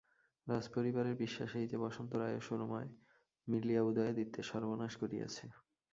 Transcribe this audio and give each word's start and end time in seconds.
রাজপরিবারের 0.47 1.15
বিশ্বাস 1.15 1.51
এই 1.55 1.67
যে, 1.67 1.77
বসন্ত 1.77 2.11
রায় 2.15 2.37
ও 2.37 2.41
সুরমায় 2.41 2.89
মিলিয়া 3.47 3.81
উদয়াদিত্যের 3.83 4.45
সর্বনাশ 4.51 4.93
করিয়াছে। 4.97 5.45